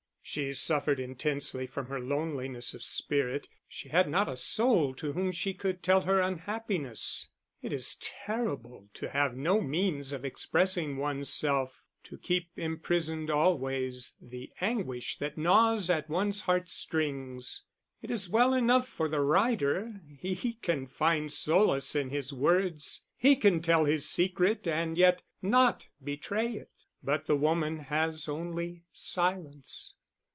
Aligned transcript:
She 0.23 0.53
suffered 0.53 0.97
intensely 0.99 1.67
from 1.67 1.87
her 1.87 1.99
loneliness 1.99 2.73
of 2.73 2.83
spirit, 2.83 3.49
she 3.67 3.89
had 3.89 4.07
not 4.07 4.29
a 4.29 4.37
soul 4.37 4.93
to 4.95 5.11
whom 5.11 5.33
she 5.33 5.53
could 5.53 5.83
tell 5.83 6.01
her 6.01 6.21
unhappiness. 6.21 7.27
It 7.61 7.73
is 7.73 7.97
terrible 7.99 8.87
to 8.93 9.09
have 9.09 9.35
no 9.35 9.59
means 9.59 10.13
of 10.13 10.23
expressing 10.23 10.95
oneself, 10.95 11.81
to 12.03 12.17
keep 12.17 12.51
imprisoned 12.55 13.29
always 13.29 14.15
the 14.21 14.51
anguish 14.61 15.17
that 15.17 15.37
gnaws 15.37 15.89
at 15.89 16.07
one's 16.07 16.41
heart 16.41 16.69
strings. 16.69 17.63
It 18.01 18.09
is 18.09 18.29
well 18.29 18.53
enough 18.53 18.87
for 18.87 19.09
the 19.09 19.19
writer, 19.21 19.99
he 20.17 20.53
can 20.61 20.87
find 20.87 21.33
solace 21.33 21.93
in 21.93 22.09
his 22.09 22.31
words, 22.31 23.05
he 23.17 23.35
can 23.35 23.59
tell 23.61 23.83
his 23.83 24.07
secret 24.07 24.65
and 24.65 24.97
yet 24.97 25.23
not 25.41 25.87
betray 26.01 26.53
it: 26.53 26.85
but 27.03 27.25
the 27.25 27.35
woman 27.35 27.79
has 27.79 28.29
only 28.29 28.85
silence. 28.93 29.95